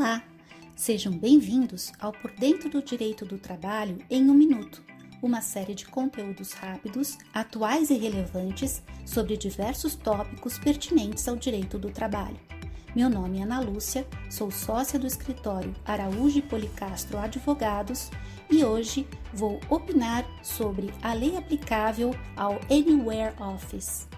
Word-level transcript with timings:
Olá! 0.00 0.24
Sejam 0.74 1.12
bem-vindos 1.12 1.92
ao 2.00 2.10
Por 2.10 2.30
Dentro 2.30 2.70
do 2.70 2.82
Direito 2.82 3.26
do 3.26 3.36
Trabalho 3.36 3.98
em 4.08 4.30
um 4.30 4.32
Minuto, 4.32 4.82
uma 5.20 5.42
série 5.42 5.74
de 5.74 5.84
conteúdos 5.84 6.52
rápidos, 6.52 7.18
atuais 7.34 7.90
e 7.90 7.98
relevantes 7.98 8.82
sobre 9.04 9.36
diversos 9.36 9.94
tópicos 9.94 10.58
pertinentes 10.58 11.28
ao 11.28 11.36
direito 11.36 11.78
do 11.78 11.90
trabalho. 11.90 12.40
Meu 12.96 13.10
nome 13.10 13.40
é 13.40 13.42
Ana 13.42 13.60
Lúcia, 13.60 14.06
sou 14.30 14.50
sócia 14.50 14.98
do 14.98 15.06
escritório 15.06 15.74
Araújo 15.84 16.38
e 16.38 16.42
Policastro 16.42 17.18
Advogados 17.18 18.10
e 18.50 18.64
hoje 18.64 19.06
vou 19.34 19.60
opinar 19.68 20.24
sobre 20.42 20.94
a 21.02 21.12
lei 21.12 21.36
aplicável 21.36 22.14
ao 22.34 22.58
Anywhere 22.70 23.34
Office. 23.38 24.08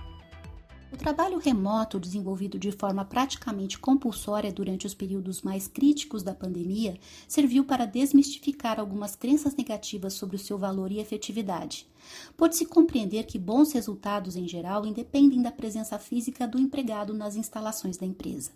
O 0.92 0.96
trabalho 0.96 1.38
remoto, 1.38 1.98
desenvolvido 1.98 2.58
de 2.58 2.70
forma 2.70 3.02
praticamente 3.02 3.78
compulsória 3.78 4.52
durante 4.52 4.86
os 4.86 4.92
períodos 4.92 5.40
mais 5.40 5.66
críticos 5.66 6.22
da 6.22 6.34
pandemia, 6.34 6.98
serviu 7.26 7.64
para 7.64 7.86
desmistificar 7.86 8.78
algumas 8.78 9.16
crenças 9.16 9.56
negativas 9.56 10.12
sobre 10.12 10.36
o 10.36 10.38
seu 10.38 10.58
valor 10.58 10.92
e 10.92 10.98
efetividade. 10.98 11.88
Pode-se 12.36 12.66
compreender 12.66 13.24
que 13.24 13.38
bons 13.38 13.72
resultados, 13.72 14.36
em 14.36 14.46
geral, 14.46 14.84
independem 14.84 15.40
da 15.40 15.50
presença 15.50 15.98
física 15.98 16.46
do 16.46 16.60
empregado 16.60 17.14
nas 17.14 17.36
instalações 17.36 17.96
da 17.96 18.04
empresa. 18.04 18.50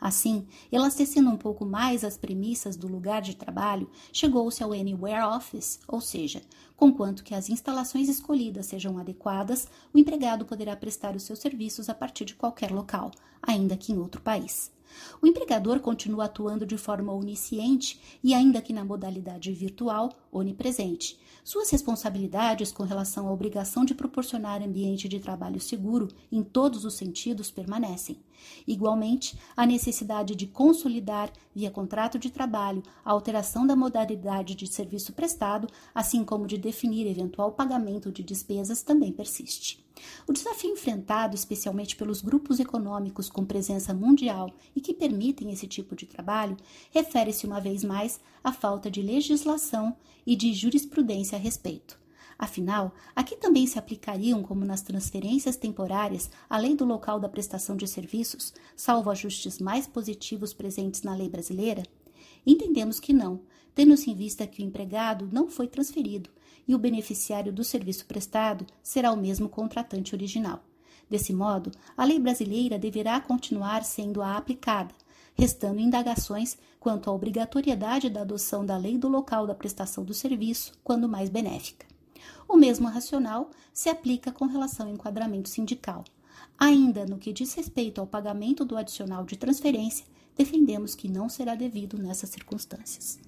Assim, 0.00 0.46
elastecendo 0.70 1.30
um 1.30 1.36
pouco 1.36 1.64
mais 1.64 2.04
as 2.04 2.16
premissas 2.16 2.76
do 2.76 2.86
lugar 2.86 3.20
de 3.20 3.36
trabalho, 3.36 3.90
chegou-se 4.12 4.62
ao 4.62 4.72
Anywhere 4.72 5.24
Office, 5.24 5.80
ou 5.88 6.00
seja, 6.00 6.42
conquanto 6.76 7.24
que 7.24 7.34
as 7.34 7.48
instalações 7.48 8.08
escolhidas 8.08 8.66
sejam 8.66 8.98
adequadas, 8.98 9.66
o 9.92 9.98
empregado 9.98 10.44
poderá 10.44 10.76
prestar 10.76 11.16
os 11.16 11.24
seus 11.24 11.38
serviços 11.38 11.88
a 11.88 11.94
partir 11.94 12.24
de 12.24 12.34
qualquer 12.34 12.70
local, 12.70 13.10
ainda 13.42 13.76
que 13.76 13.92
em 13.92 13.98
outro 13.98 14.20
país. 14.20 14.77
O 15.20 15.26
empregador 15.26 15.80
continua 15.80 16.24
atuando 16.26 16.66
de 16.66 16.76
forma 16.76 17.12
onisciente 17.12 18.00
e, 18.22 18.34
ainda 18.34 18.62
que 18.62 18.72
na 18.72 18.84
modalidade 18.84 19.52
virtual, 19.52 20.12
onipresente. 20.30 21.18
Suas 21.42 21.70
responsabilidades 21.70 22.70
com 22.70 22.82
relação 22.82 23.26
à 23.26 23.32
obrigação 23.32 23.84
de 23.84 23.94
proporcionar 23.94 24.62
ambiente 24.62 25.08
de 25.08 25.18
trabalho 25.18 25.60
seguro 25.60 26.08
em 26.30 26.42
todos 26.42 26.84
os 26.84 26.94
sentidos 26.94 27.50
permanecem. 27.50 28.18
Igualmente, 28.66 29.38
a 29.56 29.66
necessidade 29.66 30.34
de 30.34 30.46
consolidar, 30.46 31.32
via 31.54 31.70
contrato 31.70 32.18
de 32.18 32.30
trabalho, 32.30 32.82
a 33.04 33.10
alteração 33.10 33.66
da 33.66 33.74
modalidade 33.74 34.54
de 34.54 34.66
serviço 34.66 35.12
prestado, 35.12 35.68
assim 35.94 36.24
como 36.24 36.46
de 36.46 36.58
definir 36.58 37.06
eventual 37.06 37.52
pagamento 37.52 38.12
de 38.12 38.22
despesas, 38.22 38.82
também 38.82 39.12
persiste. 39.12 39.87
O 40.26 40.32
desafio 40.32 40.70
enfrentado, 40.70 41.34
especialmente 41.34 41.96
pelos 41.96 42.20
grupos 42.20 42.60
econômicos 42.60 43.28
com 43.28 43.44
presença 43.44 43.94
mundial 43.94 44.50
e 44.74 44.80
que 44.80 44.94
permitem 44.94 45.50
esse 45.50 45.66
tipo 45.66 45.96
de 45.96 46.06
trabalho, 46.06 46.56
refere-se 46.90 47.46
uma 47.46 47.60
vez 47.60 47.82
mais 47.84 48.20
à 48.42 48.52
falta 48.52 48.90
de 48.90 49.02
legislação 49.02 49.96
e 50.26 50.36
de 50.36 50.52
jurisprudência 50.52 51.36
a 51.36 51.40
respeito. 51.40 51.98
Afinal, 52.38 52.94
aqui 53.16 53.36
também 53.36 53.66
se 53.66 53.80
aplicariam, 53.80 54.44
como 54.44 54.64
nas 54.64 54.80
transferências 54.80 55.56
temporárias, 55.56 56.30
a 56.48 56.56
lei 56.56 56.76
do 56.76 56.84
local 56.84 57.18
da 57.18 57.28
prestação 57.28 57.76
de 57.76 57.88
serviços, 57.88 58.54
salvo 58.76 59.10
ajustes 59.10 59.58
mais 59.58 59.88
positivos 59.88 60.54
presentes 60.54 61.02
na 61.02 61.16
lei 61.16 61.28
brasileira? 61.28 61.82
Entendemos 62.46 62.98
que 63.00 63.12
não, 63.12 63.40
tendo-se 63.74 64.10
em 64.10 64.14
vista 64.14 64.46
que 64.46 64.62
o 64.62 64.64
empregado 64.64 65.28
não 65.32 65.48
foi 65.48 65.68
transferido 65.68 66.30
e 66.66 66.74
o 66.74 66.78
beneficiário 66.78 67.52
do 67.52 67.64
serviço 67.64 68.04
prestado 68.06 68.66
será 68.82 69.12
o 69.12 69.16
mesmo 69.16 69.48
contratante 69.48 70.14
original. 70.14 70.62
Desse 71.08 71.32
modo, 71.32 71.72
a 71.96 72.04
lei 72.04 72.18
brasileira 72.18 72.78
deverá 72.78 73.18
continuar 73.20 73.82
sendo 73.82 74.20
a 74.20 74.36
aplicada, 74.36 74.94
restando 75.34 75.80
indagações 75.80 76.58
quanto 76.78 77.08
à 77.08 77.12
obrigatoriedade 77.12 78.10
da 78.10 78.20
adoção 78.20 78.66
da 78.66 78.76
lei 78.76 78.98
do 78.98 79.08
local 79.08 79.46
da 79.46 79.54
prestação 79.54 80.04
do 80.04 80.12
serviço, 80.12 80.72
quando 80.84 81.08
mais 81.08 81.30
benéfica. 81.30 81.86
O 82.46 82.56
mesmo 82.56 82.88
racional 82.88 83.50
se 83.72 83.88
aplica 83.88 84.30
com 84.30 84.46
relação 84.46 84.86
ao 84.88 84.92
enquadramento 84.92 85.48
sindical. 85.48 86.04
Ainda 86.58 87.06
no 87.06 87.18
que 87.18 87.32
diz 87.32 87.54
respeito 87.54 88.00
ao 88.00 88.06
pagamento 88.06 88.64
do 88.64 88.76
adicional 88.76 89.24
de 89.24 89.36
transferência, 89.36 90.04
defendemos 90.36 90.94
que 90.94 91.08
não 91.08 91.28
será 91.28 91.54
devido 91.54 91.96
nessas 91.96 92.30
circunstâncias. 92.30 93.20